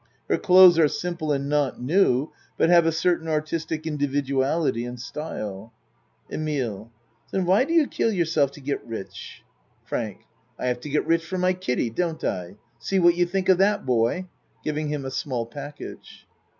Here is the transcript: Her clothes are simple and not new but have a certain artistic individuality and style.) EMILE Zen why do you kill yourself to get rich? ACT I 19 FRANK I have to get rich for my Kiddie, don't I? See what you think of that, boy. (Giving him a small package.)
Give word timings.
Her 0.29 0.39
clothes 0.39 0.79
are 0.79 0.87
simple 0.87 1.31
and 1.31 1.47
not 1.47 1.79
new 1.79 2.31
but 2.57 2.71
have 2.71 2.87
a 2.87 2.91
certain 2.91 3.27
artistic 3.27 3.85
individuality 3.85 4.83
and 4.83 4.99
style.) 4.99 5.73
EMILE 6.31 6.91
Zen 7.29 7.45
why 7.45 7.65
do 7.65 7.73
you 7.75 7.85
kill 7.85 8.11
yourself 8.11 8.49
to 8.53 8.61
get 8.61 8.83
rich? 8.83 9.43
ACT 9.83 9.93
I 9.93 9.97
19 9.99 10.13
FRANK 10.15 10.25
I 10.57 10.65
have 10.69 10.79
to 10.79 10.89
get 10.89 11.05
rich 11.05 11.23
for 11.27 11.37
my 11.37 11.53
Kiddie, 11.53 11.91
don't 11.91 12.23
I? 12.23 12.57
See 12.79 12.97
what 12.97 13.15
you 13.15 13.27
think 13.27 13.47
of 13.47 13.59
that, 13.59 13.85
boy. 13.85 14.25
(Giving 14.63 14.87
him 14.87 15.05
a 15.05 15.11
small 15.11 15.45
package.) 15.45 16.25